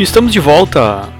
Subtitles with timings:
[0.00, 1.10] E estamos de volta!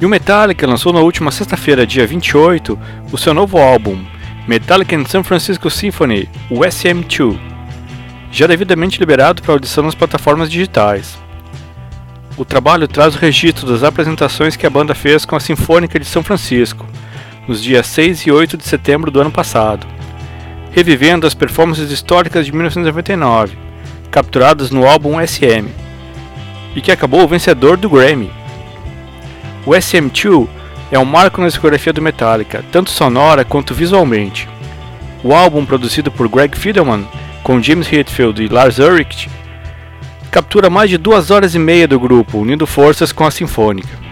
[0.00, 2.78] E o Metallica lançou na última sexta-feira, dia 28,
[3.10, 4.04] o seu novo álbum,
[4.46, 7.36] Metallica in San Francisco Symphony, o SM2,
[8.30, 11.18] já devidamente liberado para audição nas plataformas digitais.
[12.36, 16.06] O trabalho traz o registro das apresentações que a banda fez com a Sinfônica de
[16.06, 16.86] São Francisco,
[17.48, 19.88] nos dias 6 e 8 de setembro do ano passado,
[20.70, 23.58] revivendo as performances históricas de 1999,
[24.08, 25.81] capturadas no álbum SM,
[26.74, 28.30] e que acabou vencedor do Grammy.
[29.64, 30.48] O SM2
[30.90, 34.48] é um marco na discografia do Metallica, tanto sonora quanto visualmente.
[35.24, 37.06] O álbum, produzido por Greg Fidelman,
[37.42, 39.30] com James Hetfield e Lars Ulrich,
[40.30, 44.02] captura mais de duas horas e meia do grupo, unindo forças com a Sinfônica.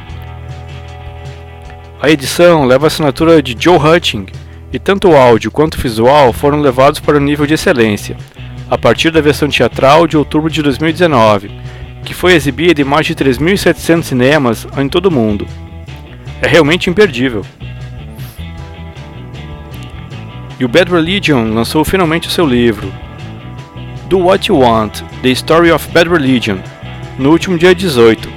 [2.01, 4.27] A edição leva a assinatura de Joe Hutching,
[4.73, 8.17] e tanto o áudio quanto o visual foram levados para o nível de excelência,
[8.71, 11.51] a partir da versão teatral de outubro de 2019,
[12.05, 15.47] que foi exibida em mais de 3.700 cinemas em todo o mundo.
[16.41, 17.45] É realmente imperdível.
[20.59, 22.93] E o Bad Religion lançou finalmente o seu livro,
[24.09, 26.59] Do What You Want: The Story of Bad Religion,
[27.19, 28.29] no último dia 18.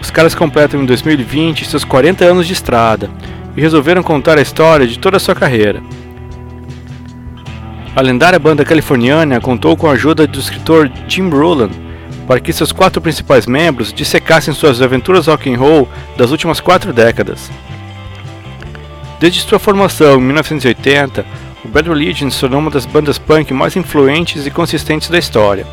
[0.00, 3.10] Os caras completam em 2020 seus 40 anos de estrada
[3.56, 5.82] e resolveram contar a história de toda a sua carreira.
[7.96, 11.83] A lendária banda californiana contou com a ajuda do escritor Jim Roland
[12.26, 16.92] para que seus quatro principais membros dissecassem suas aventuras rock and roll das últimas quatro
[16.92, 17.50] décadas.
[19.20, 21.24] Desde sua formação em 1980,
[21.64, 25.66] o Bad Religion se tornou uma das bandas punk mais influentes e consistentes da história.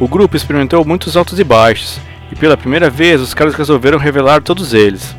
[0.00, 4.42] O grupo experimentou muitos altos e baixos, e pela primeira vez os caras resolveram revelar
[4.42, 5.16] todos eles.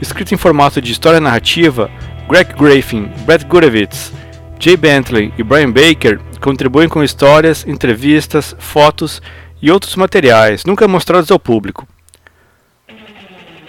[0.00, 1.90] Escrito em formato de história narrativa,
[2.28, 4.12] Greg Graffin, Brett Gurewitz,
[4.58, 9.22] Jay Bentley e Brian Baker contribuem com histórias, entrevistas, fotos
[9.62, 11.86] e outros materiais nunca mostrados ao público.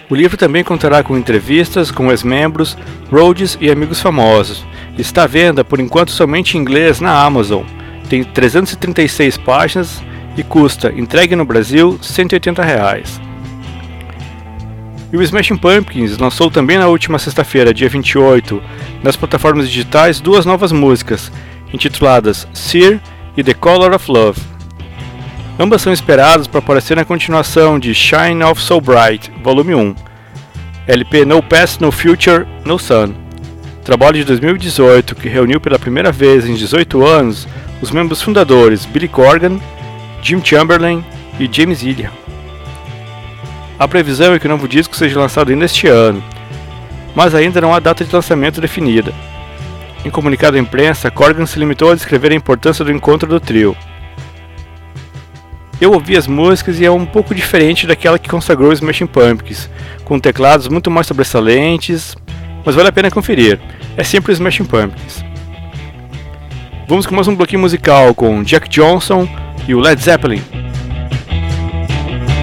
[0.09, 2.75] O livro também contará com entrevistas com ex-membros,
[3.11, 4.65] roadies e amigos famosos.
[4.97, 7.63] Está à venda por enquanto somente em inglês na Amazon.
[8.09, 10.01] Tem 336 páginas
[10.35, 13.28] e custa, entregue no Brasil, 180 reais.
[15.11, 18.61] E o Smashing Pumpkins lançou também na última sexta-feira, dia 28,
[19.01, 21.31] nas plataformas digitais duas novas músicas,
[21.73, 22.99] intituladas Sear
[23.35, 24.39] e The Color of Love.
[25.59, 29.95] Ambas são esperadas para aparecer na continuação de Shine of So Bright, volume 1,
[30.87, 33.15] LP No Past, No Future, No Sun,
[33.83, 37.47] trabalho de 2018 que reuniu pela primeira vez em 18 anos
[37.81, 39.59] os membros fundadores Billy Corgan,
[40.21, 41.03] Jim Chamberlain
[41.39, 42.18] e James Ilia.
[43.79, 46.21] A previsão é que o novo disco seja lançado ainda este ano,
[47.15, 49.13] mas ainda não há data de lançamento definida.
[50.03, 53.77] Em comunicado à imprensa, Corgan se limitou a descrever a importância do encontro do trio.
[55.79, 59.69] Eu ouvi as músicas e é um pouco diferente daquela que consagrou Smashing Pumpkins,
[60.03, 62.17] com teclados muito mais sobressalentes,
[62.65, 63.61] mas vale a pena conferir.
[63.95, 65.23] É sempre Smashing Pumpkins.
[66.85, 69.25] Vamos com mais um bloquinho musical com Jack Johnson
[69.65, 70.58] e o Led Zeppelin.